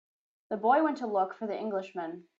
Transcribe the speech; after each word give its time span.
The 0.49 0.57
boy 0.57 0.81
went 0.83 0.97
to 0.97 1.05
look 1.05 1.35
for 1.35 1.45
the 1.45 1.55
Englishman. 1.55 2.25